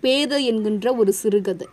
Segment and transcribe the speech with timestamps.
[0.00, 1.66] பேத என்கின்ற ஒரு சிறுகதை.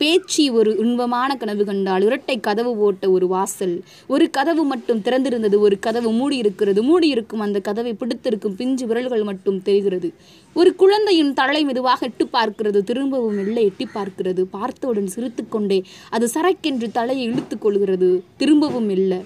[0.00, 3.74] பேச்சு ஒரு இன்பமான கனவு கண்டால் இரட்டை கதவு ஓட்ட ஒரு வாசல்.
[4.06, 9.22] ஒரு கதவு மட்டும் திறந்திருந்தது ஒரு கதவு மூடி இருக்கிறது மூடி இருக்கும் அந்த கதவை பிடித்திருக்கும் பிஞ்சு விரல்கள்
[9.22, 10.10] மட்டும் தெரிகிறது
[10.54, 14.44] ஒரு குழந்தையின் தலை மெதுவாக எட்டி பார்க்கிறது திரும்பவும் மெல்ல எட்டி பார்க்கிறது.
[14.56, 15.80] பார்த்தவுடன் சிரித்துக்கொண்டே
[16.10, 18.10] அது சரக்கென்று தலையை இழுத்து கொள்கிறது.
[18.36, 19.20] திரும்பவும் இல்லை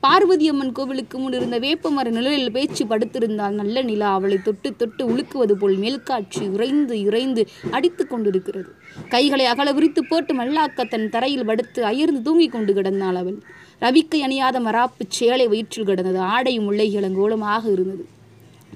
[0.00, 5.52] பார்வதி அம்மன் கோவிலுக்கு முன் இருந்த வேப்பமர நிழலில் பேச்சு படுத்திருந்தால் நல்ல நிலா அவளை தொட்டு தொட்டு உழுக்குவது
[5.52, 8.70] போல் மேல்காட்சி இறைந்து இறைந்து அடித்து கொண்டிருக்கிறது.
[9.08, 13.38] கைகளை அகல விரித்து போட்டு மல்லாக்க தன் தரையில் படுத்து அயர்ந்து தூங்கிக் கொண்டு கிடந்தாள் அவள்.
[13.80, 16.18] ரவிக்கை அணியாத மராப்பு சேலை வயிற்றில் கிடந்தது.
[16.18, 18.06] ஆடையும் முல்லைகளங்கோலமாக இருந்தது.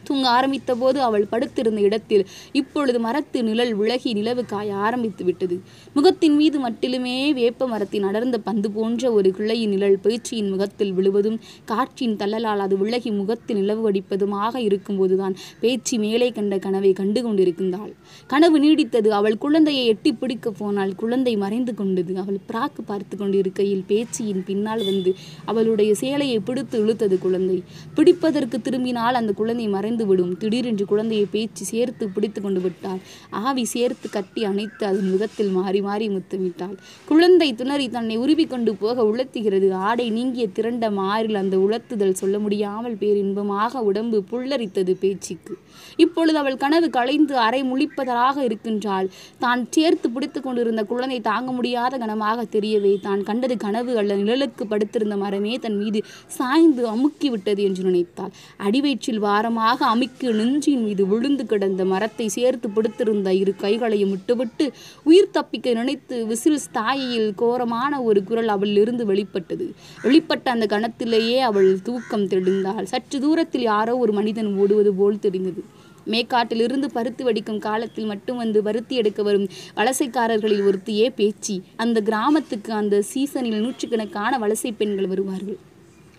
[0.04, 5.60] தூங்க ஆரம்பித்த போது அவள் படுத்திருந்த இடத்தில் இப்பொழுது மரத்து நிழல் விலகி நிலவு காய ஆரம்பித்து விட்டது.
[5.94, 12.16] முகத்தின் மீது மட்டிலுமே வேப்ப மரத்தின் அடர்ந்த பந்து போன்ற ஒரு கிளையின் நிழல் பேச்சியின் முகத்தில் விழுவதும் காற்றின்
[12.16, 17.92] தள்ளலால் அது விலகி முகத்தில் நிலவு அடிப்பதுமாக இருக்கும்போதுதான் பேச்சு மேலே கண்ட கனவை கண்டு கொண்டிருக்கின்றாள்
[18.26, 22.12] கனவு நீடித்தது அவள் குழந்தையை எட்டி பிடிக்கப் போனால் குழந்தை மறைந்து கொண்டது.
[22.16, 27.62] அவள் பிராக்கு பார்த்து கொண்டிருக்கையில் பேச்சியின் பின்னால் வந்து அவளுடைய சேலையை பிடித்து இழுத்தது குழந்தை.
[27.96, 32.98] பிடிப்பதற்கு திரும்பினால் அந்த குழந்தை மறைந்து விடும் திடீரென்று குழந்தையை பேச்சு சேர்த்து பிடித்து கொண்டு விட்டாள்.
[33.44, 36.74] ஆவி சேர்த்து கட்டி அணைத்து அதன் முகத்தில் மாறி மாறி முத்தமிட்டாள்.
[37.08, 42.96] குழந்தை துணறி தன்னை உருவி கொண்டு போக உலர்த்துகிறது ஆடை நீங்கிய திரண்ட மாறில் அந்த உலர்த்துதல் சொல்ல முடியாமல்
[43.02, 45.56] பேரின்பமாக உடம்பு புல்லரித்தது பேச்சுக்கு.
[46.04, 49.08] இப்பொழுது அவள் கனவு களைந்து அரை முழிப்பதாக இருக்கின்றாள்.
[49.44, 55.18] தான் சேர்த்து பிடித்து கொண்டிருந்த குழந்தை தாங்க முடியாத கனமாக தெரியவே தான் கண்டது கனவு அல்ல நிழலுக்கு படுத்திருந்த
[55.24, 56.02] மரமே தன் மீது
[56.38, 58.32] சாய்ந்து அமுக்கி விட்டது என்று நினைத்தாள்.
[58.66, 64.72] அடிவயிற்றில் வாரமாக அமுக்கி நெஞ்சின் மீது விழுந்து கிடந்த மரத்தை சேர்த்து பிடித்திருந்த இரு கைகளையும் விட்டுவிட்டு
[65.02, 69.74] உயிர் தப்பிக்க நினைத்து விசில் ஸ்தாயியில் கோரமான ஒரு குரல் அவளிலிருந்து வெளிப்பட்டது.
[70.02, 72.82] வெளிப்பட்ட அந்த கணத்திலேயே அவள் தூக்கம் தெளிந்தாள்.
[72.82, 75.64] சற்று தூரத்தில் யாரோ ஒரு மனிதன் ஓடுவது போல் தெரிந்தது.
[76.06, 83.02] மேக்காட்டிலிருந்து பருத்தி வடிக்கும் காலத்தில் மட்டும் வந்து பருத்தி எடுக்க வரும் வலசைக்காரர்களில் ஒருத்தியே பேச்சு அந்த கிராமத்துக்கு அந்த
[83.02, 85.58] சீசனில் நூற்றுக்கணக்கான வலசை பெண்கள் வருவார்கள்.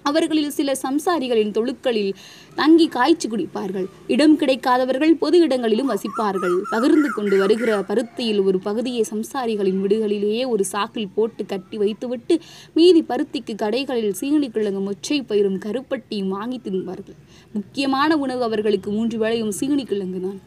[0.04, 2.14] அவர்களில் சில சம்சாரிகளின் தொழுக்களில்
[2.56, 3.88] தங்கி காய்ச்சி குடிப்பார்கள்.
[4.08, 6.58] இடம் கிடைக்காதவர்கள் பொது இடங்களிலும் வசிப்பார்கள்.
[6.70, 12.38] பகிர்ந்து கொண்டு வருகிற பருத்தியில் ஒரு பகுதியை சம்சாரிகளின் வீடுகளிலேயே ஒரு சாக்கில் போட்டு கட்டி வைத்துவிட்டு
[12.74, 17.20] மீதி பருத்திக்கு கடைகளில் சீனி கிழங்கு மொச்சை பயிரும் கருப்பட்டியும் வாங்கி தின்பார்கள்.
[17.54, 20.42] முக்கியமான உணவு அவர்களுக்கு மூன்று வேளையும் சீனி கிழங்கு தான்.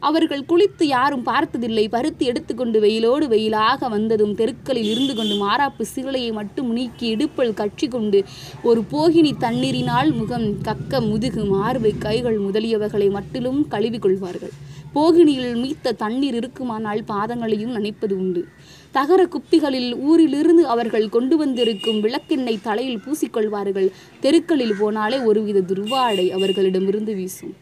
[0.00, 1.88] அவர்கள் குளித்து யாரும் பார்த்ததில்லை.
[1.88, 8.24] பருத்தி எடுத்துக்கொண்டு வெயிலோடு வெயிலாக வந்ததும் தெருக்களில் இருந்து கொண்டு மாறாப்பு சிகளையை மட்டும் நீக்கி இடுப்பல் கட்சி கொண்டு
[8.62, 14.54] ஒரு போகினி தண்ணீரினால் முகம் கக்க முதுகு மார்பை கைகள் முதலியவர்களை மட்டிலும் கழுவி கொள்வார்கள்.
[14.94, 18.42] போகினியில் மீத்த தண்ணீர் இருக்குமானால் பாதங்களையும் நனைப்பது உண்டு.
[18.90, 23.88] தகர குப்பிகளில் ஊரிலிருந்து அவர்கள் கொண்டு வந்திருக்கும் விளக்கெண்ணெய் தலையில் பூசிக்கொள்வார்கள்
[24.20, 27.54] தெருக்களில் போனாலே ஒருவித துர்வாடை அவர்களிடமிருந்து வீசும்.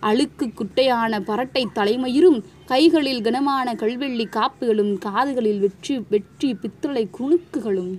[0.00, 7.92] அழுக்கு குட்டையான பரட்டை தலைமயிரும் கைகளில் கனமான கல்வெள்ளி காப்புகளும் காதுகளில் வெற்றி வெற்றி பித்தளை குணுக்குகளும்.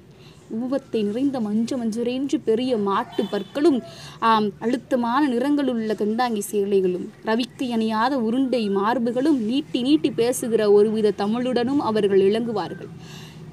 [0.60, 3.80] ஊவத்தை நிறைந்த மஞ்ச மஞ்சரேன்று பெரிய மாட்டு பற்களும்
[4.20, 7.08] ஆம் அழுத்தமான நிறங்களுள்ள கண்டாங்கி சேலைகளும்.
[7.26, 12.92] ரவிக்கு அணியாத உருண்டை மார்புகளும் நீட்டி நீட்டி பேசுகிற ஒருவித தமிழுடனும் அவர்கள் இழங்குவார்கள்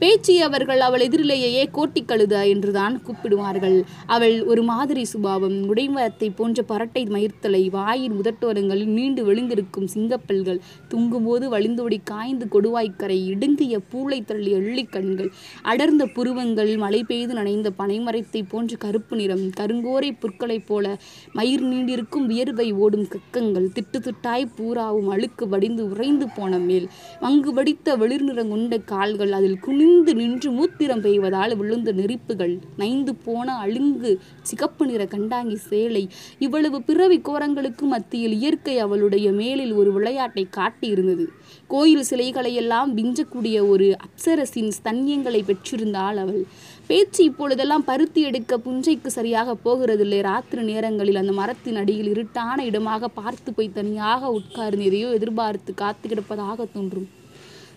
[0.00, 3.76] பேச்சு அவர்கள் அவள் எதிரிலேயே கோட்டிக்கழுதா என்றுதான் கூப்பிடுவார்கள்.
[4.06, 11.98] அவள் ஒரு மாதிரி சுபாவம் உடைமரத்தை போன்ற பரட்டை மயிர்த்தலை வாயின் முதட்டோரங்களில் நீண்டு விழுந்திருக்கும் சிங்கப்பல்கள் தூங்கும்போது வழிந்தோடி
[12.04, 15.30] காய்ந்து கொடுவாய்க்கரை இடுங்கிய பூளை தள்ளிய எள்ளிக்கண்கள்
[15.62, 20.84] அடர்ந்த புருவங்கள் மழை பெய்து நனைந்த பனைமரத்தை போன்ற கருப்பு நிறம் கருங்கோரை புற்களைப் போல
[21.32, 26.88] மயிர் நீண்டிருக்கும் வியர்வை ஓடும் கக்கங்கள் திட்டு திட்டாய் பூராவும் அழுக்கு வடிந்து உறைந்து போன மேல்
[27.20, 33.48] மங்கு வடித்த வெளிர் நிறங்குண்ட கால்கள் அதில் குளிர் குனிந்து நின்று மூத்திரம் பெய்வதால் விழுந்த நெருப்புகள் நைந்து போன
[33.64, 34.10] அழுங்கு
[34.48, 36.02] சிகப்பு நிற கண்டாங்கி சேலை
[36.44, 41.26] இவ்வளவு பிறவி கோரங்களுக்கு மத்தியில் இயற்கை அவளுடைய மேலில் ஒரு விளையாட்டை காட்டியிருந்தது.
[41.72, 46.42] கோயில் சிலைகளையெல்லாம் விஞ்சக்கூடிய ஒரு அப்சரசின் ஸ்தன்யங்களை பெற்றிருந்தாள் அவள்.
[46.88, 50.20] பேச்சு இப்பொழுதெல்லாம் பருத்தி எடுக்க புஞ்சைக்கு சரியாக போகிறதில்லை.
[50.30, 56.68] ராத்திரி நேரங்களில் அந்த மரத்தின் அடியில் இருட்டான இடமாக பார்த்து போய் தனியாக உட்கார்ந்து எதையோ எதிர்பார்த்து காத்து கிடப்பதாக
[56.74, 57.08] தோன்றும்.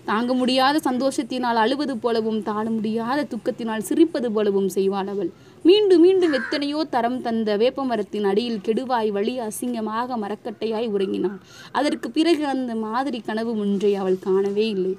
[0.10, 5.32] தாங்க முடியாத சந்தோஷத்தினால் அழுவது போலவும் தாழ முடியாத துக்கத்தினால் சிரிப்பது போலவும் செய்வாள் அவள்.
[5.66, 11.40] மீண்டும் மீண்டும் எத்தனையோ தரம் தந்த வேப்பமரத்தின் அடியில் கெடுவாய் வழி அசிங்கமாக மரக்கட்டையாய் உறங்கினாள்.
[11.72, 14.96] அதற்கு பிறகு அந்த மாதிரி கனவு ஒன்றை அவள் காணவே இல்லை.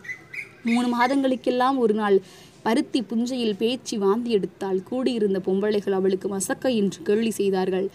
[0.68, 2.18] மூணு மாதங்களுக்கெல்லாம் ஒரு நாள்
[2.64, 7.86] பருத்தி புஞ்சையில் பேச்சு வாந்தி எடுத்தால் கூடியிருந்த பொம்பளைகள் அவளுக்கு மசக்க என்று கேள்வி செய்தார்கள்.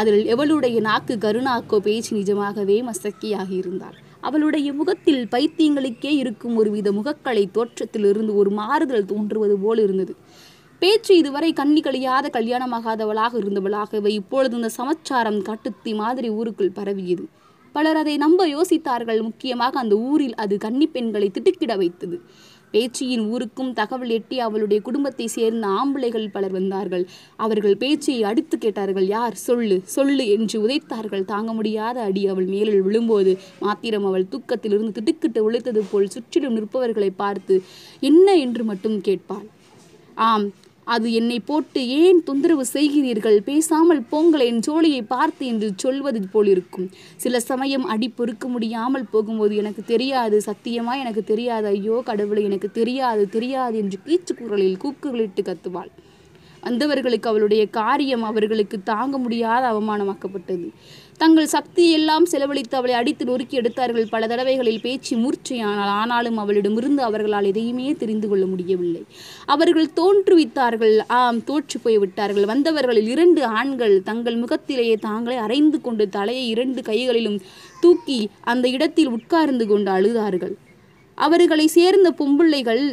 [0.00, 3.96] அதில் எவளுடைய நாக்கு கருணாக்கோ பேச்சு நிஜமாகவே மசக்கியாகி இருந்தாள்.
[4.24, 10.14] அவளுடைய முகத்தில் பைத்தியங்களுக்கே இருக்கும் ஒருவித முகக்கலை தோற்றத்திலிருந்து ஒரு மாறுதல் தோன்றுவது போல் இருந்தது.
[10.82, 17.24] பேச்சு இதுவரை கண்ணி கழியாத கல்யாணமாகாதவளாக இருந்தவளாகவே இப்பொழுது இந்த சமச்சாரம் காட்டுத்தி மாதிரி ஊருக்குள் பரவியது.
[17.74, 19.20] பலர் அதை நம்ப யோசித்தார்கள்.
[19.22, 22.16] முக்கியமாக அந்த ஊரில் அது கன்னி பெண்களை திடுக்கிட வைத்தது.
[22.74, 27.04] பேச்சியின் ஊருக்கும் தகவல் எட்டி அவளுடைய குடும்பத்தை சேர்ந்த ஆம்பளைகள் பலர் வந்தார்கள்.
[27.36, 29.36] அவர்கள் பேச்சியை அடித்து கேட்டார்கள் யார்?
[29.46, 31.24] சொல்லு சொல்லு என்று உதைத்தார்கள்.
[31.32, 33.34] தாங்க முடியாத அடி அவள் மேலில் விழும்போது
[33.64, 37.56] மாத்திரம் அவள் தூக்கத்திலிருந்து திடுக்கிட்டு உழைத்தது போல் சுற்றிலும் நிற்பவர்களை பார்த்து
[38.02, 39.46] என்ன என்று மட்டும் கேட்பாள்?
[40.28, 40.46] ஆம்
[40.84, 43.38] அது என்னை போட்டு ஏன் தொந்தரவு செய்கிறீர்கள்?
[43.48, 46.88] பேசாமல் போங்களேன் ஜோலியை பார்த்து என்று சொல்வது போலிருக்கும்.
[47.16, 53.24] சில சமயம் அடி பொறுக்க முடியாமல் போகும்போது எனக்கு தெரியாது சத்தியமா எனக்கு தெரியாது ஐயோ கடவுளை எனக்கு தெரியாது
[53.28, 55.92] தெரியாது என்று கீச்சு குரலில் கூக்குகளிட்டு கத்துவாள்.
[56.64, 60.66] வந்தவர்களுக்கு அவளுடைய காரியம் அவர்களுக்கு தாங்க முடியாத அவமானமாக்கப்பட்டது.
[61.16, 64.06] தங்கள் சக்தியெல்லாம் செலவழித்து அவளை அடித்து நொறுக்கி எடுத்தார்கள்.
[64.10, 69.02] பல தடவைகளில் பேச்சு மூர்ச்சையானால் ஆனாலும் அவளிடமிருந்து அவர்களால் எதையுமே தெரிந்து கொள்ள முடியவில்லை.
[69.46, 76.48] அவர்கள் தோன்றுவித்தார்கள் ஆம் தோற்று போய் விட்டார்கள் வந்தவர்களில் இரண்டு ஆண்கள் தங்கள் முகத்திலேயே தாங்களே அரைந்து கொண்டு தலையை
[76.48, 77.38] இரண்டு கைகளிலும்
[77.80, 80.54] தூக்கி அந்த இடத்தில் உட்கார்ந்து கொண்டு அழுதார்கள்.
[81.14, 82.84] அவர்களை சேர்ந்த பொம்பிள்ளைகள்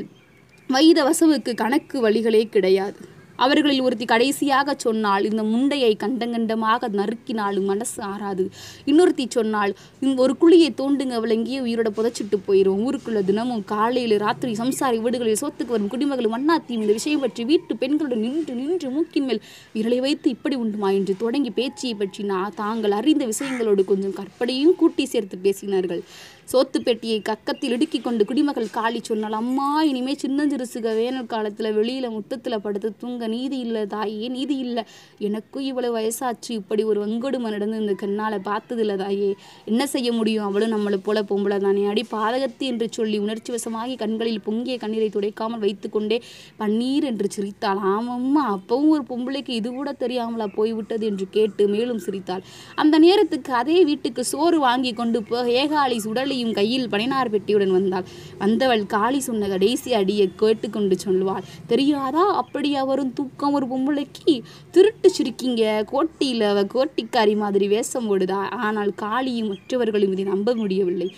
[0.68, 3.19] வைத வசவுக்கு கணக்கு வழிகளே கிடையாது.
[3.42, 8.44] அவர்களில் ஒருத்தி கடைசியாக சொன்னால் இந்த முண்டையை கண்டங்கண்டமாக நறுக்கினாலும் மனசு ஆறாது.
[8.86, 9.72] இன்னொருத்தி சொன்னால்
[10.02, 15.76] "இந்த ஒரு குழியை தோண்டுங்க விளங்கிய உயிரோட புதைச்சிட்டு போயிடும் ஊருக்குள்ள தினமும் காலையில் ராத்திரி சம்சாரி வீடுகளில் சோத்துக்கு
[15.76, 19.42] வரும் குடிமகளும் அண்ணாத்தியும் இந்த விஷயம் பற்றி வீட்டு பெண்களுடன் நின்று நின்று மூக்கின் மேல்
[19.76, 20.92] விரலை வைத்து இப்படி உண்டுமா?
[20.92, 26.02] என்று தொடங்கி பேச்சியை பற்றி நான் தாங்கள் அறிந்த விஷயங்களோடு கொஞ்சம் கற்பனையும் கூட்டி சேர்த்து பேசினார்கள்.
[26.51, 32.62] சோத்து பெட்டியை கக்கத்தில் இடுக்கி கொண்டு குடிமகள் காளி சொன்னால் அம்மா இனிமே சின்னஞ்சிறுசுக வேனல் காலத்தில் வெளியில முத்தத்தில்
[32.62, 34.83] படுத்து தூங்க நீதி இல்லை தாயே நீதி இல்லை.
[35.18, 39.36] எனக்கும் இவ்வளவு வயசாச்சு இப்படி ஒரு வங்கொடுமை நடந்து இந்த கண்ணால பார்த்தது இல்லை தாயே.
[39.65, 40.45] என்ன செய்ய முடியும்?
[40.45, 41.86] அவளும் நம்மளை போல பொம்பளை தானே.
[41.86, 46.21] அடி பாதகத்தி என்று சொல்லி உணர்ச்சி வசமாகி கண்களில் பொங்கிய கண்ணீரை துடைக்காமல் வைத்துக்கொண்டே
[46.59, 47.81] பன்னீர் என்று சிரித்தாள்.
[47.94, 51.06] ஆமாம்மா அப்பவும் ஒரு பொம்பளைக்கு இது கூட தெரியாமலா போய்விட்டது?
[51.06, 52.44] என்று கேட்டு மேலும் சிரித்தாள்.
[52.75, 56.00] அந்த நேரத்துக்கு அதே வீட்டுக்கு சோறு வாங்கி கொண்டு போக ஏகாலி
[56.42, 58.06] சுடலையும் கையில் பனினார் பெட்டியுடன் வந்தாள்.
[58.42, 62.24] வந்தவள் காளி சொன்ன கடைசி அடியை கேட்டுக்கொண்டு சொல்லுவாள் தெரியாதா?
[62.42, 64.34] அப்படி அவரும் தூக்கம் ஒரு பொம்பளைக்கு?
[64.76, 65.64] திருட்டு சிரிக்கிங்க.
[65.92, 68.42] கோட்டியில் அவ கோட்டிக்காரி மாதிரி வேஷம் போடுதா?
[68.68, 71.10] ஆனால் காளியும் மற்றவர்களும் இதை நம்ப முடியவில்லை.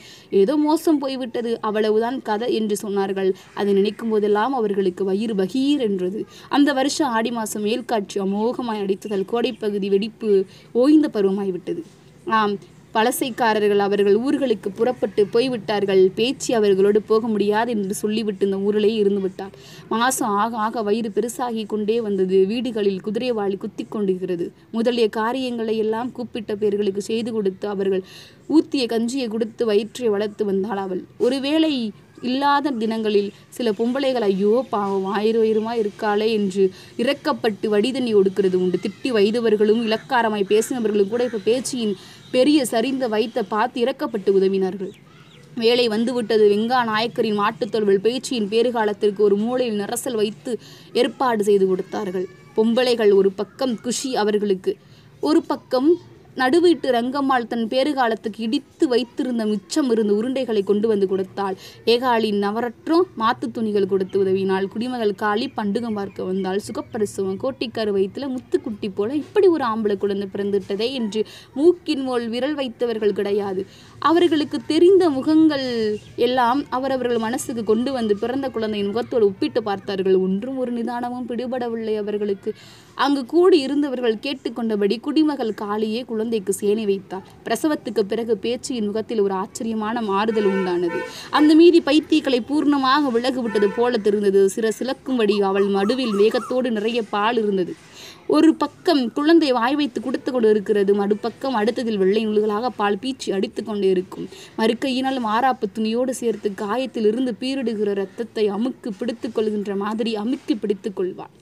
[0.42, 1.54] ஏதோ மோசம் போய்விட்டது.
[1.62, 3.31] அவ்வளவுதான் கதை என்று சொன்னார்கள்.
[3.54, 6.22] அதை நினைக்கும் போதெல்லாம் அவர்களுக்கு வயிறு பகீர் என்றது.
[6.50, 10.31] அந்த வருஷம் ஆடி மாதம் மேல்காட்சி அமோகமாய் அடித்ததால் கோடைப்பகுதி வெடிப்பு
[10.84, 11.84] ஓய்ந்த பருவமாய்விட்டது.
[12.40, 12.54] ஆம்
[12.95, 16.01] பழசைக்காரர்கள் அவர்கள் ஊர்களுக்கு புறப்பட்டு போய்விட்டார்கள்.
[16.19, 19.54] பேச்சு அவர்களோடு போக முடியாது என்று சொல்லிவிட்டு இந்த ஊரிலே இருந்து விட்டார்.
[19.94, 22.40] மாசம் ஆக ஆக வயிறு பெருசாகி கொண்டே வந்தது.
[22.51, 24.48] வீடுகளில் குதிரைவாளி குத்தி கொண்டிருக்கிறது.
[24.78, 28.06] முதலிய காரியங்களை எல்லாம் கூப்பிட்ட பேர்களுக்கு செய்து கொடுத்து அவர்கள்
[28.57, 31.04] ஊத்திய கஞ்சியை கொடுத்து வயிற்றை வளர்த்து வந்தாள் அவள்.
[31.25, 31.74] ஒருவேளை
[32.30, 36.63] இல்லாத தினங்களில் சில பொம்பளைகள் ஐயோ பாவம் ஆயிரம் உயிருமா இருக்காளே என்று
[37.01, 38.78] இறக்கப்பட்டு வடிதண்ணி ஒடுக்கிறது உண்டு.
[38.86, 41.96] திட்டி வைதவர்களும் இலக்காரமாய் பேசினவர்களும் கூட இப்போ பேச்சியின்
[42.35, 44.93] பெரிய சரிந்த வைத்த பார்த்து இறக்கப்பட்டு உதவினார்கள்.
[45.63, 46.46] வேலை வந்துவிட்டது.
[46.53, 50.51] வெங்கா நாயக்கரின் மாட்டுத்தொழுவல் பேச்சியின் பேறுகாலத்திற்கு ஒரு மூலையில் நரசல் வைத்து
[51.01, 52.27] ஏற்பாடு செய்து கொடுத்தார்கள்.
[52.58, 54.72] பொம்பளைகள் ஒரு பக்கம் குஷி அவர்களுக்கு
[55.29, 55.89] ஒரு பக்கம்
[56.42, 61.56] நடுவீட்டு ரங்கம்மாள் தன் பேறுகாலத்துக்கு இடித்து வைத்திருந்த மிச்சம் இருந்த உருண்டைகளை கொண்டு வந்து கொடுத்தாள்.
[61.86, 64.68] ஏகாலின் நவரற்றும் மாத்து துணிகள் கொடுத்து உதவினாள்.
[64.74, 66.60] குடிமகள் காளி பண்டுகம் பார்க்க வந்தாள்.
[66.68, 71.24] சுகப்பிரசவம் கோட்டிக்காரு வயிற்றுல முத்துக்குட்டி போல இப்படி ஒரு ஆம்பளை குழந்தை பிறந்துட்டதே என்று
[71.54, 73.63] மூக்கின் மோல் விரல் வைத்தவர்கள் கிடையாது.
[74.12, 75.68] அவர்களுக்கு தெரிந்த முகங்கள்
[76.28, 80.18] எல்லாம் அவரவர்கள் மனசுக்கு கொண்டு வந்து பிறந்த குழந்தையின் முகத்தோடு ஒப்பிட்டு பார்த்தார்கள்.
[80.28, 82.52] ஒன்றும் ஒரு நிதானமும் பிடிபடவில்லை அவர்களுக்கு.
[82.95, 87.23] அங்கு கூடி இருந்தவர்கள் கேட்டுக்கொண்டபடி குடிமகள் காளியே குழந்தைக்கு சேனை வைத்தாள்.
[87.45, 91.00] பிரசவத்துக்கு பிறகு பேச்சியின் முகத்தில் ஒரு ஆச்சரியமான மாறுதல் உண்டானது.
[91.29, 94.50] அந்த மீதி பைத்தியங்களை பூர்ணமாக விலகு விட்டது போல தெரிந்தது.
[94.55, 97.75] சிற சிலக்கும்படி அவள் மடுவில் வேகத்தோடு நிறைய பால் இருந்தது.
[98.27, 103.63] ஒரு பக்கம் குழந்தை வாய் வைத்து கொடுத்து கொண்டு இருக்கிறது மறுபக்கம் அடுத்ததில் வெள்ளை நூல்களாக பால் பீச்சி அடித்து
[103.63, 104.29] கொண்டே இருக்கும்.
[104.57, 111.33] மறுக்கையினால் மாறாப்பு துணியோடு சேர்த்து காயத்தில் இருந்து பீரிடுகிற ரத்தத்தை அமுக்கு பிடித்துக் கொள்கின்ற மாதிரி அமுக்கி பிடித்துக் கொள்வாள்.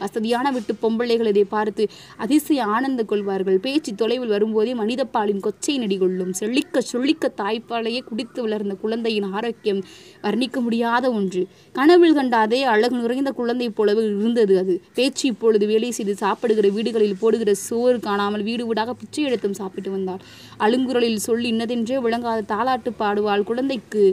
[0.00, 1.84] வசதியான விட்டு பொம்பளைகள் இதை பார்த்து
[2.16, 3.58] அதிசய ஆனந்த கொள்வார்கள்.
[3.58, 9.82] பேச்சு தொலைவில் வரும்போதே மனிதப்பாலின் கொச்சை நடி கொள்ளும் செழிக்க சொல்லிக்க தாய்ப்பாலையே குடித்து வளர்ந்த குழந்தையின் ஆரோக்கியம்
[10.22, 11.42] வர்ணிக்க முடியாத ஒன்று.
[11.72, 14.76] கனவில் கண்ட அதே அழகு நிறைந்த குழந்தை போலவே இருந்தது அது.
[14.94, 20.22] பேச்சு இப்பொழுது வேலை செய்து சாப்பிடுகிற வீடுகளில் போடுகிற சோறு காணாமல் வீடு வீடாக பிச்சை எடுத்தும் சாப்பிட்டு வந்தாள்.
[20.58, 24.04] அழுங்குரலில் சொல்லி இன்னதென்றே விளங்காத தாலாட்டு பாடுவாள் குழந்தைக்கு.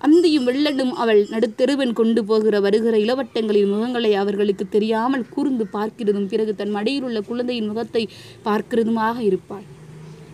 [0.00, 6.70] அந்தியும் வெள்ளடும் அவள் நடுத்தெருவன் கொண்டு போகிற வருகிற இளவட்டங்களின் முகங்களை அவர்களுக்கு தெரியாமல் கூர்ந்து பார்க்கிறதும் பிறகு தன்
[6.70, 8.08] மடியில் உள்ள குழந்தையின் முகத்தை
[8.44, 9.64] பார்க்கிறதுமாக இருப்பாள்.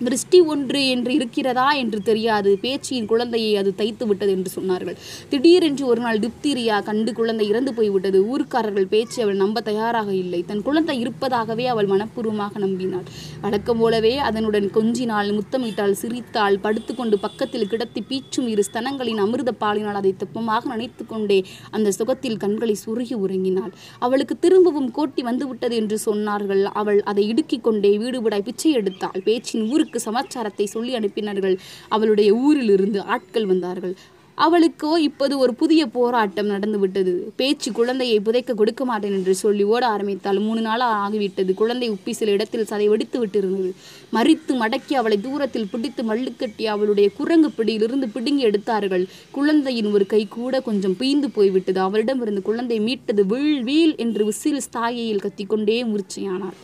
[0.04, 2.50] திருஷ்டி ஒன்று என்று இருக்கிறதா என்று தெரியாது.
[2.64, 4.97] பேச்சியின் குழந்தையை அது தைத்து விட்டது என்று சொன்னார்கள்.
[5.33, 8.19] திடீரென்று ஒரு நாள் டிப்தீரியா கண்டு குழந்தை இறந்து போய்விட்டது.
[8.33, 10.40] ஊர்க்காரர்கள் பேச்சு அவள் நம்ப தயாராக இல்லை.
[10.50, 13.07] தன் குழந்தை இருப்பதாகவே அவள் மனப்பூர்வமாக நம்பினாள்.
[13.45, 20.12] வழக்கம் போலவே அதனுடன் கொஞ்சினாள் முத்தமிட்டாள் சிரித்தாள் படுத்துக்கொண்டு பக்கத்தில் கிடத்தி பீச்சும் இரு ஸ்தனங்களின் அமிர்த பாலினால் அதை
[20.23, 21.38] தெப்பமாக நினைத்து கொண்டே
[21.76, 23.73] அந்த சுகத்தில் கண்களை சுருகி உறங்கினாள்.
[24.07, 26.64] அவளுக்கு திரும்பவும் கோட்டி வந்துவிட்டது என்று சொன்னார்கள்.
[26.80, 29.21] அவள் அதை இடுக்கிக் கொண்டே வீடு விடாய் பிச்சை எடுத்தாள்.
[29.28, 31.59] பேச்சின் ஊருக்கு சமாச்சாரத்தை சொல்லி அனுப்பினார்கள்.
[31.88, 33.97] அவளுடைய ஊரிலிருந்து ஆட்கள் வந்தார்கள்.
[34.37, 37.32] அவளுக்கோ இப்போது ஒரு புதிய போராட்டம் நடந்துவிட்டது.
[37.37, 41.54] பேச்சு குழந்தையை புதைக்க கொடுக்க மாட்டேன் என்று சொல்லி ஓட ஆரம்பித்தால் மூணு நாள் ஆகிவிட்டது.
[41.54, 43.73] குழந்தை உப்பி சில இடத்தில் சதை வெடித்து விட்டிருந்தது.
[44.12, 49.09] மறித்து மடக்கி அவளை தூரத்தில் பிடித்து மல்லுக்கட்டி அவளுடைய குரங்கு பிடியிலிருந்து பிடுங்கி எடுத்தார்கள்.
[49.30, 51.80] குழந்தையின் ஒரு கை கூட கொஞ்சம் பீந்து போய்விட்டது.
[51.80, 56.59] அவளிடமிருந்து குழந்தை மீட்டது வீழ் வீழ் என்று விசில் ஸ்தாயையில் கத்திக்கொண்டே மூர்ச்சையானார்.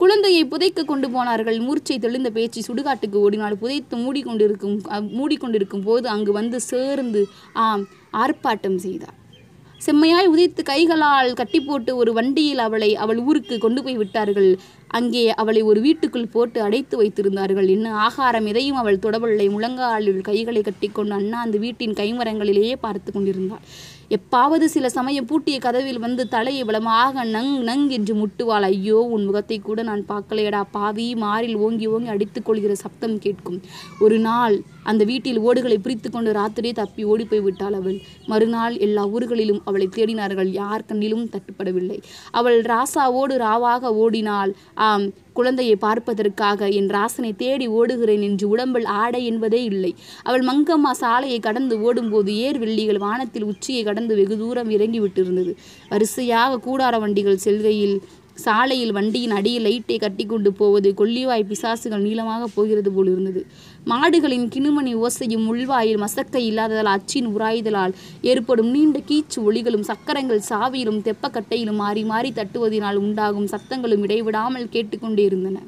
[0.00, 1.58] குழந்தையை புதைக்க கொண்டு போனார்கள்.
[1.66, 4.76] மூர்ச்சை தெளிந்த பேச்சு சுடுகாட்டுக்கு ஓடினால் புதைத்து மூடிக்கொண்டிருக்கும்
[5.18, 7.22] மூடிக்கொண்டிருக்கும் போது அங்கு வந்து சேர்ந்து
[7.66, 7.84] ஆம்
[8.22, 9.16] ஆர்ப்பாட்டம் செய்தார்.
[9.86, 14.50] செம்மையாய் உதைத்து கைகளால் கட்டி போட்டு ஒரு வண்டியில் அவளை அவள் ஊருக்கு கொண்டு போய் விட்டார்கள்.
[14.98, 17.68] அங்கே அவளை ஒரு வீட்டுக்குள் போட்டு அடைத்து வைத்திருந்தார்கள்.
[17.76, 19.46] என்ன ஆகாரம் எதையும் அவள் தொடவில்லை.
[19.56, 23.64] முழங்காலில் கைகளை கட்டிக்கொண்டு அண்ணா அந்த வீட்டின் கைமரங்களிலேயே பார்த்து கொண்டிருந்தாள்.
[24.16, 28.66] எப்பாவது சில சமயம் பூட்டிய கதவில் வந்து தலையை பலமாக நங் நங் என்று முட்டுவாள்.
[28.68, 30.60] ஐயோ உன் முகத்தை கூட நான் பார்க்கலையடா.
[30.76, 33.58] பாவி மாறில் ஓங்கி ஓங்கி அடித்துக் கொள்கிற சப்தம் கேட்கும்.
[34.04, 34.56] ஒரு நாள்
[34.90, 37.98] அந்த வீட்டில் ஓடுகளை பிரித்து கொண்டு ராத்திரியே தப்பி ஓடிப்போய் விட்டாள் அவள்.
[38.32, 40.50] மறுநாள் எல்லா ஊர்களிலும் அவளை தேடினார்கள்.
[40.62, 41.98] யார் கண்ணிலும் தட்டுப்படவில்லை.
[42.40, 44.52] அவள் ராசாவோடு ராவாக ஓடினாள்.
[44.88, 45.06] ஆம்
[45.38, 49.92] குழந்தையை பார்ப்பதற்காக என் ராசனை தேடி ஓடுகிறேன் என்று உடம்பில் ஆடை என்பதே இல்லை.
[50.28, 55.54] அவள் மங்கம்மா சாலையை கடந்து ஓடும்போது ஏர் வெள்ளிகள் வானத்தில் உச்சியை கடந்து வெகு தூரம் இறங்கி விட்டிருந்தது.
[55.92, 57.98] வரிசையாக கூடார வண்டிகள் செல்கையில்
[58.44, 63.40] சாலையில் வண்டியின் அடியில் லைட்டை கட்டி கொண்டு போவது கொல்லிவாய் பிசாசுகள் நீளமாக போகிறது போல் இருந்தது.
[63.86, 71.74] மாடுகளின் கிணுமணி ஓசையும் உள்வாயில் மசக்கை இல்லாததால் அச்சின் உராய்தலால் ஏற்படும் நீண்ட கீச்சு ஒளிகளும் சக்கரங்கள் சாவியிலும் தெப்பக்கட்டையிலும்
[71.74, 75.58] மாறி மாறி தட்டுவதினால் உண்டாகும் சத்தங்களும் இடைவிடாமல் கேட்டுக்கொண்டே இருந்தன.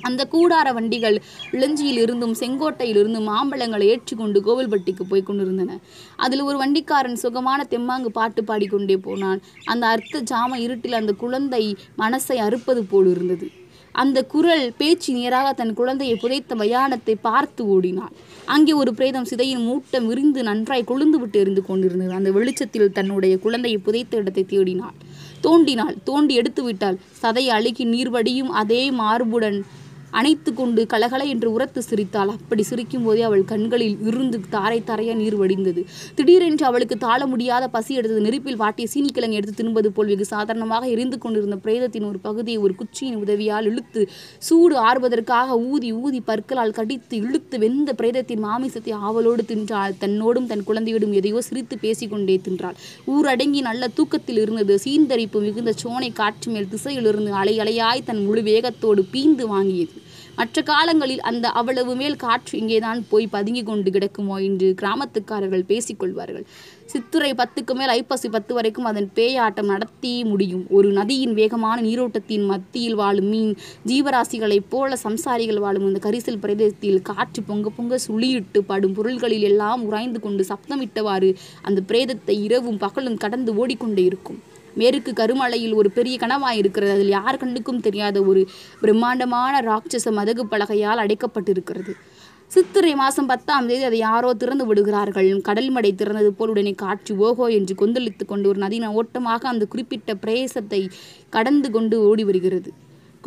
[0.00, 5.78] அந்த கூடார வண்டிகள் இளஞ்சியில் இருந்தும் செங்கோட்டையில் இருந்தும் மாம்பழங்களை ஏற்றிக்கொண்டு கோவில்பட்டிக்கு போய் கொண்டிருந்தன.
[6.16, 9.40] அதில் ஒரு வண்டிக்காரன் சுகமான தெம்மாங்கு பாட்டு பாடிக்கொண்டே போனான்.
[9.64, 13.50] அந்த அர்த்த ஜாம இருட்டில் அந்த குழந்தை மனசை அறுப்பது போல் இருந்தது.
[14.02, 18.14] அந்த குரல் பேச்சு நேராக தன் குழந்தையை புதைத்த மயானத்தை பார்த்து ஓடினாள்
[18.54, 22.12] அங்கே ஒரு பிரேதம் சிதையின் மூட்டம் விரிந்து நன்றாய் கொழுந்து விட்டு எரிந்து கொண்டிருந்தது.
[22.12, 24.96] அந்த வெளிச்சத்தில் தன்னுடைய குழந்தையை புதைத்த இடத்தை தேடினாள்.
[25.46, 25.96] தோண்டினாள்.
[26.04, 29.58] தோண்டி எடுத்து விட்டாள் சதையை அழுகி நீர் வடியும் அதே மார்புடன்
[30.10, 32.30] அணைத்து கொண்டு கலகல என்று உரத்து சிரித்தாள்.
[32.36, 35.82] அப்படி சிரிக்கும் போதே அவள் கண்களில் இருந்து தாரை தாரையா நீர் வடிந்தது.
[36.14, 38.20] திடீரென்று அவளுக்கு தாழ முடியாத பசி எடுத்தது.
[38.20, 43.18] நெருப்பில் வாட்டிய சீனிக்கிழங்கு எடுத்து தின்பது போல் வெகு சாதாரணமாக எரிந்து கொண்டிருந்த பிரேதத்தின் ஒரு பகுதியை ஒரு குச்சியின்
[43.22, 44.02] உதவியால் இழுத்து
[44.38, 49.94] சூடு ஆறுவதற்காக ஊதி ஊதி பற்களால் கடித்து இழுத்து வெந்த பிரேதத்தின் மாமிசத்தை ஆவலோடு தின்றாள்.
[50.02, 52.76] தன்னோடும் தன் குழந்தையோடும் எதையோ சிரித்து பேசிக்கொண்டே தின்றாள்.
[53.14, 54.76] ஊரடங்கி நல்ல தூக்கத்தில் இருந்தது.
[54.84, 59.97] சீந்தரிப்பு மிகுந்த சோனை காற்று மேல் திசையிலிருந்து அலை அலையாய் தன் முழு வேகத்தோடு பீந்து வாங்கியது.
[60.38, 66.44] மற்ற காலங்களில் அந்த அவ்வளவு மேல் காற்று இங்கேதான் போய் பதுங்கி கொண்டு கிடக்குமோ என்று கிராமத்துக்காரர்கள் பேசிக்கொள்வார்கள்.
[66.92, 70.62] சித்துரை பத்துக்கு மேல் ஐப்பசி பத்து வரைக்கும் அதன் பேயாட்டம் நடத்தி முடியும்.
[70.76, 73.52] ஒரு நதியின் வேகமான நீரோட்டத்தின் மத்தியில் வாழும் மீன்
[73.90, 80.20] ஜீவராசிகளைப் போல சம்சாரிகள் வாழும் இந்த கரிசல் பிரதேசத்தில் காற்று பொங்க பொங்க சுழியிட்டு படும் பொருள்களில் எல்லாம் உராய்ந்து
[80.20, 84.40] கொண்டு சப்தமிட்டவாறு அந்த பிரேதத்தை இரவும் பகலும் கடந்து ஓடிக்கொண்டே இருக்கும்.
[84.80, 86.92] மேற்கு கருமலையில் ஒரு பெரிய கணவாய் இருக்கிறது.
[86.96, 88.42] அதில் யார் கண்ணுக்கும் தெரியாத ஒரு
[88.82, 91.94] பிரம்மாண்டமான ராட்சச மதகு பலகையால் அடைக்கப்பட்டிருக்கிறது.
[92.50, 95.30] சித்திரை மாதம் பத்தாம் தேதி அதை யாரோ திறந்து விடுகிறார்கள்.
[95.48, 100.14] கடல் மடை திறந்தது போல் உடனே காட்சி ஓகோ என்று கொந்தளித்து கொண்டு ஒரு நதியின் ஓட்டமாக அந்த குறிப்பிட்ட
[100.24, 100.82] பிரேசத்தை
[101.36, 102.70] கடந்து கொண்டு ஓடி வருகிறது.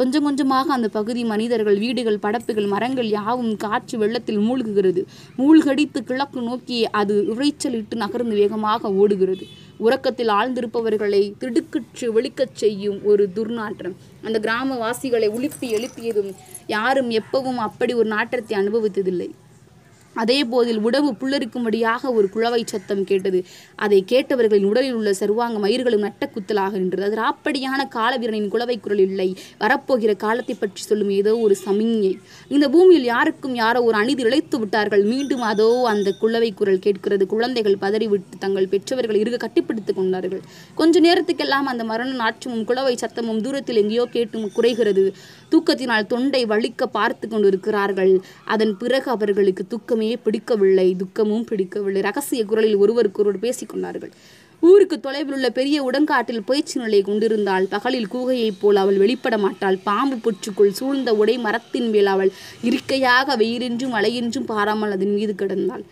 [0.01, 5.01] கொஞ்சம் கொஞ்சமாக அந்த பகுதி மனிதர்கள் வீடுகள் படப்புகள் மரங்கள் யாவும் காற்று வெள்ளத்தில் மூழ்குகிறது.
[5.35, 9.45] மூழ்கடித்து கிழக்கு நோக்கி அது இறைச்சலிட்டு நகர்ந்து வேகமாக ஓடுகிறது.
[9.77, 13.95] உறக்கத்தில் ஆழ்ந்திருப்பவர்களை திடுக்கிற்று வெளிக்கச் செய்யும் ஒரு துர்நாற்றம்.
[14.21, 16.31] அந்த கிராமவாசிகளை உலுப்பி எழுப்பியதும்
[16.67, 19.29] யாரும் எப்பவும் அப்படி ஒரு நாற்றத்தை அனுபவித்ததில்லை.
[20.15, 23.39] அதே போதில் உடவு புல்லரிக்கும்படியாக ஒரு குழவை சத்தம் கேட்டது.
[23.75, 27.05] அதை கேட்டவர்களின் உடலில் உள்ள சர்வாங்க மயிர்களும் நட்டக்குத்தலாக நின்றது.
[27.09, 29.29] அது அப்படியான காலவீரனின் குழவை குரல் இல்லை.
[29.63, 32.13] வரப்போகிற காலத்தை பற்றி சொல்லும் ஏதோ ஒரு சமிஞ்ஞை
[32.49, 35.03] இந்த பூமியில் யாருக்கும் யாரோ ஒரு அநீதி இழைத்து விட்டார்கள்.
[35.03, 37.23] மீண்டும் அதோ அந்த குழவை குரல் கேட்கிறது.
[37.33, 40.43] குழந்தைகள் பதறிவிட்டு தங்கள் பெற்றவர்கள் இருக கட்டிப்பிடித்துக் கொண்டார்கள்.
[40.75, 45.05] கொஞ்ச நேரத்துக்கெல்லாம் அந்த மரண நாற்றமும் குழவை சத்தமும் தூரத்தில் எங்கேயோ கேட்டும் குறைகிறது.
[45.51, 48.13] தூக்கத்தினால் தொண்டை வலிக்க பார்த்து கொண்டிருக்கிறார்கள்.
[48.45, 52.01] அதன் பிறகு அவர்களுக்கு தூக்கம் பிடிக்கவில்லை துக்கமும் பிடிக்கவில்லை.
[52.01, 54.11] ரகசிய குரலில் ஒருவருக்கொருவர் பேசிக்கொண்டார்கள்.
[54.59, 59.77] ஊருக்கு தொலைவில் உள்ள பெரிய உடங்காட்டில் பேச்சு நிலை கொண்டிருந்தாள் பகலில் கூகையைப் போல் அவள் வெளிப்பட மாட்டாள்.
[59.83, 62.31] பாம்பு புற்றுக்குள் சூழ்ந்த உடை மரத்தின் மேல் அவள்
[62.61, 65.83] இருக்கையாக வெயிலின்றும் மழையின்றும் பாராமல் அதன் மீது கிடந்தாள்.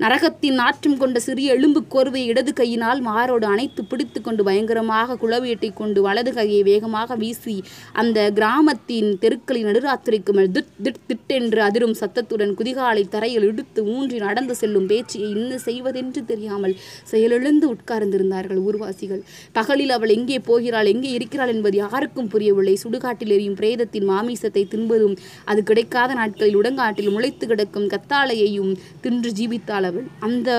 [0.00, 6.00] நரகத்தின் நாற்றம் கொண்ட சிறிய எலும்பு கோர்வை இடது கையினால் மாரோடு அணைத்து பிடித்து கொண்டு பயங்கரமாக குளவியட்டை கொண்டு
[6.00, 7.54] வலது கையை வேகமாக வீசி
[7.92, 14.56] அந்த கிராமத்தின் தெருக்களின் நடுராத்திரிக்கு மேல் திட் திட் திட்டென்று அதிரும் சத்தத்துடன் குதிகாலை தரையில் இடுத்து ஊன்றி நடந்து
[14.60, 19.22] செல்லும் பேச்சியை என்ன செய்வதென்று தெரியாமல் செயலிழந்து உட்கார்ந்திருந்தார்கள் ஊர்வாசிகள்.
[19.52, 22.76] பகலில் அவள் எங்கே போகிறாள் எங்கே இருக்கிறாள் என்பது யாருக்கும் புரியவில்லை.
[22.84, 30.06] சுடுகாட்டில் எரியும் பிரேதத்தின் மாமிசத்தை தின்பதும் அது கிடைக்காத நாட்களில் உடங்காட்டில் முளைத்து கிடக்கும் கத்தாழையையும் தின்று ஜீவித்தாள் அவள்
[30.26, 30.50] அந்த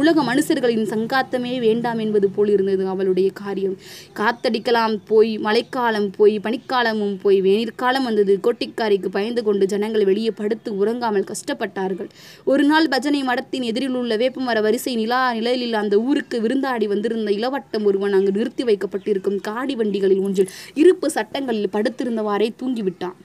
[0.00, 3.74] உலக மனுஷர்களின் சங்காத்தமே வேண்டாம் என்பது போல் இருந்தது அவளுடைய காரியம்.
[4.20, 8.34] காத்தடிக்கலாம் போய் மழைக்காலம் போய் பனிக்காலமும் போய் வெயிற்காலம் வந்தது.
[8.46, 12.10] கோட்டிக்காரிக்கு பயந்து கொண்டு ஜனங்கள் வெளியே படுத்து உறங்காமல் கஷ்டப்பட்டார்கள்.
[12.44, 17.86] ஒரு நாள் பஜனை மடத்தின் எதிரில் உள்ள வேப்பமர வரிசை நிலா நிலையில் அந்த ஊருக்கு விருந்தாடி வந்திருந்த இளவட்டம்
[17.90, 23.16] ஒருவன் அங்கு நிறுத்தி வைக்கப்பட்டிருக்கும் காடி வண்டிகளில் ஒன்றில் இருப்பு சட்டங்களில் படுத்திருந்தவாறே தூங்கிவிட்டான்.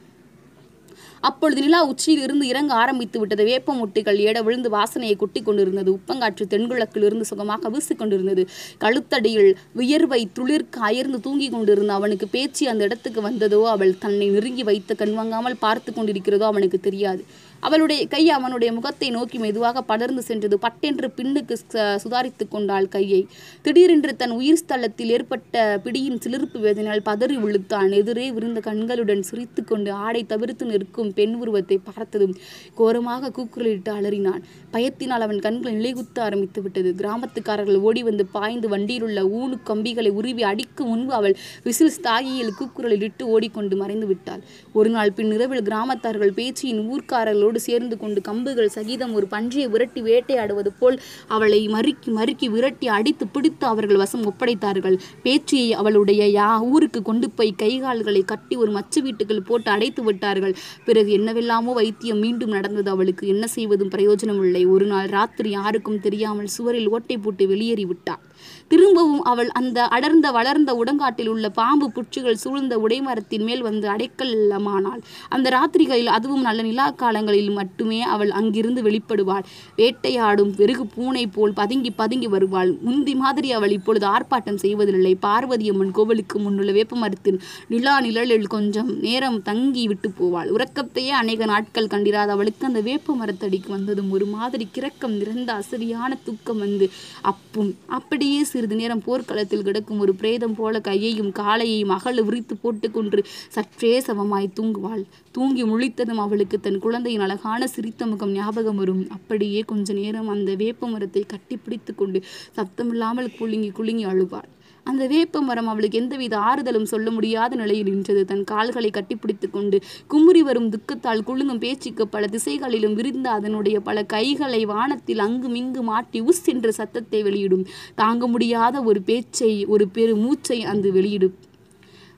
[1.24, 5.89] அப்பொழுது நிலா உச்சியில் இருந்து இறங்க ஆரம்பித்து விட்டது வேப்ப முட்டுகள் ஏட விழுந்து வாசனையை கொட்டி கொண்டிருந்தது.
[5.98, 8.46] உப்பங்காற்று தென்குளக்கில் இருந்து சுகமாக வீசிக் கொண்டிருந்தது
[8.84, 14.96] கழுத்தடியில் வியர்வை துளிர்க்க அயர்ந்து தூங்கிக் கொண்டிருந்த அவனுக்கு பேச்சு அந்த இடத்துக்கு வந்ததோ அவள் தன்னை நெருங்கி வைத்து
[15.03, 17.24] கண்வாங்காமல் பார்த்து கொண்டிருக்கிறதோ அவனுக்கு தெரியாது.
[17.59, 20.59] அவளுடைய கை அவனுடைய முகத்தை நோக்கி மெதுவாக படர்ந்து சென்றது.
[20.59, 23.27] பட்டென்று பின்னுக்கு ச- சுதாரித்துக் கொண்டாள் கையை.
[23.61, 29.91] திடீரென்று தன் உயிர் ஸ்தலத்தில் ஏற்பட்ட பிடியின் சிலிர்ப்பு வேதனையால் பதறி விழுத்தான் எதிரே விருந்த கண்களுடன் சிரித்து கொண்டு
[29.91, 32.35] ஆடை தவிர்த்து நிற்கும் பெண் உருவத்தை பார்த்ததும்
[32.73, 34.41] கோரமாக கூக்குரலிட்டு அலறினான்
[34.73, 36.95] பயத்தினால் அவன் கண்கள் நிலைகுத்த ஆரம்பித்து விட்டது.
[36.97, 43.01] கிராமத்துக்காரர்கள் ஓடி வந்து பாய்ந்து வண்டியில் உள்ள ஊனு கம்பிகளை உருவி அடிக்கும் முன்பு அவள் விசில் ஸ்தாயியில் கூக்குரலில்
[43.01, 44.41] இட்டு ஓடிக்கொண்டு மறைந்து விட்டாள்.
[44.73, 50.72] ஒரு நாள் பின் இரவில் கிராமத்தார்கள் பேச்சியின் ஊர்க்காரர்களோடு சேர்ந்து கொண்டு கம்புகள் சகிதம் ஒரு பன்றியை விரட்டி வேட்டையாடுவது
[50.79, 54.98] போல் அவளை மறுக்கி மறுக்கி விரட்டி அடித்து பிடித்து அவர்கள் வசம் ஒப்படைத்தார்கள்.
[55.24, 60.55] பேச்சியை அவளுடைய யா ஊருக்கு கொண்டு போய் கைகால்களை கட்டி ஒரு மச்சு வீட்டுக்குள் போட்டு அடைத்து விட்டார்கள்.
[60.85, 62.90] பிறகு என்னவெல்லாமோ வைத்தியம் மீண்டும் நடந்தது.
[62.90, 68.24] அவளுக்கு என்ன செய்வதும் பிரயோஜனம் இல்லை ஒரு நாள் ராத்திரி யாருக்கும் தெரியாமல் சுவரில் ஓட்டை போட்டு வெளியேறி விட்டாள்.
[68.72, 75.01] திரும்பவும் அவள் அந்த அடர்ந்த வளர்ந்த உடங்காட்டில் உள்ள பாம்பு புற்றுகள் சூழ்ந்த உடைமரத்தின் மேல் வந்து அடைக்கலமானாள்.
[75.29, 79.46] அந்த ராத்திரிகளில் அதுவும் நல்ல நிலா காலங்களில் மட்டுமே அவள் அங்கிருந்து வெளிப்படுவாள்.
[79.75, 82.72] வேட்டையாடும் வெறுகு பூனை போல் பதுங்கி பதுங்கி வருவாள்.
[82.82, 85.14] முந்தி மாதிரி அவள் இப்பொழுது ஆர்ப்பாட்டம் செய்வதில்லை.
[85.16, 90.51] பார்வதி அம்மன் கோவிலுக்கு முன்னுள்ள வேப்பமரத்தின் நிலா நிழலில் கொஞ்சம் நேரம் தங்கி விட்டு போவாள்.
[90.58, 96.58] உறக்கத்தையே அநேக நாட்கள் கண்டிராத அவளுக்கு அந்த வேப்ப மரத்தடிக்கு வந்ததும் ஒரு மாதிரி கிரக்கம் நிறைந்த அசதியான தூக்கம்
[96.58, 96.86] வந்து
[97.32, 103.24] அப்பும் அப்படியே சிறிது நேரம் போர்க்களத்தில் கிடக்கும் ஒரு பிரேதம் போல கையையும் காலையையும் அகல விரித்து போட்டுக்கொண்டு
[103.55, 105.03] சற்றே சமமாய் தூங்குவாள்.
[105.35, 109.03] தூங்கி முழித்ததும் அவளுக்கு தன் குழந்தையின் அழகான சிரித்த முகம் ஞாபகம் வரும்.
[109.17, 112.22] அப்படியே கொஞ்ச நேரம் அந்த வேப்ப மரத்தை கட்டிப்பிடித்து கொண்டு
[112.57, 114.50] சத்தமில்லாமல் குலுங்கி குலுங்கி அழுவாள்.
[114.83, 118.25] அந்த வேப்ப மரம் அவளுக்கு எந்தவித ஆறுதலும் சொல்ல முடியாத நிலையில் நின்றது.
[118.25, 124.65] தன் கால்களை கட்டிப்பிடித்து கொண்டு குமுறி வரும் துக்கத்தால் குலுங்கும் பேச்சுக்கு பல திசைகளிலும் விரிந்த அதனுடைய பல கைகளை
[124.65, 127.68] வானத்தில் அங்குமிங்கு மாட்டி உஸ் என்ற சத்தத்தை வெளியிடும்.
[127.96, 131.37] தாங்க முடியாத ஒரு பேச்சை ஒரு பெரு மூச்சை அந்த வெளியிடும்.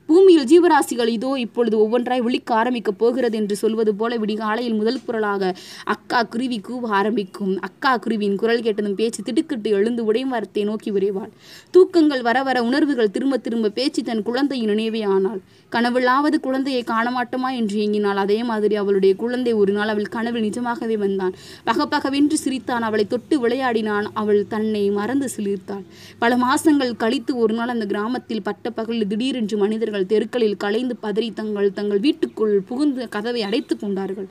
[0.08, 5.52] பூமியில் ஜீவராசிகள் இதோ இப்பொழுது ஒவ்வொன்றாய் விழிக்க ஆரம்பிக்கப் போகிறது என்று சொல்வது போல விடிகாலையில் முதல் குரலாக
[5.84, 7.54] அக்கா குருவி கூவ ஆரம்பிக்கும்.
[7.60, 11.32] அக்கா குருவியின் குரல் கேட்டதும் பேச்சு திடுக்கிட்டு எழுந்து உடையும் வரத்தை நோக்கி விரைவாள்.
[11.74, 17.50] தூக்கங்கள் வர வர உணர்வுகள் திரும்ப திரும்ப பேச்சு தன் குழந்தையின் நினைவே ஆனாள் கனவிலாவது குழந்தையை காண மாட்டோமா
[17.56, 18.18] என்று ஏங்கினாள்.
[18.24, 21.34] அதே மாதிரி அவளுடைய குழந்தை ஒரு நாள் அவள் கனவில் நிஜமாகவே வந்தான்.
[21.66, 22.82] பகப்பகவென்று சிரித்தான்.
[22.82, 24.06] அவளை தொட்டு விளையாடினான்.
[24.12, 25.84] அவள் தன்னை மறந்து சிலிர்த்தாள்.
[26.18, 31.72] பல மாசங்கள் கழித்து ஒரு நாள் அந்த கிராமத்தில் பட்ட பகலில் திடீரென்று மனிதர்கள் தெருக்களில் கலைந்து பதறி தங்கள்
[31.72, 34.28] தங்கள் வீட்டுக்குள் புகுந்து கதவை அடைத்துக் கொண்டார்கள்.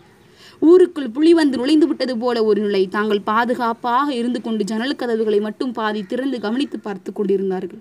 [0.60, 2.88] ஊருக்குள் புலி வந்து நுழைந்து விட்டது போல ஒரு நிலை.
[2.88, 7.80] தாங்கள் பாதுகாப்பாக இருந்து கொண்டு ஜன்னல் கதவுகளை மட்டும் பாதி திறந்து கவனித்து பார்த்து கொண்டிருந்தார்கள்.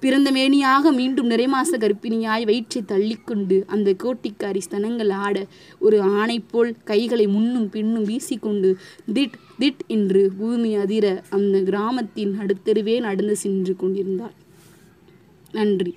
[0.00, 5.46] பிறந்த மேனியாக மீண்டும் நிறைமாச கர்ப்பிணியாய் வயிற்றை தள்ளிக்கொண்டு அந்த கோட்டிக்காரி ஸ்தனங்கள் ஆட
[5.78, 8.74] ஒரு ஆணை போல் கைகளை முன்னும் பின்னும் வீசிக்கொண்டு
[9.14, 14.34] திட் திட் என்று பூமி அதிர அந்த கிராமத்தின் நடுத்தெருவே நடந்து சென்று கொண்டிருந்தாள்.
[15.52, 15.96] நன்றி.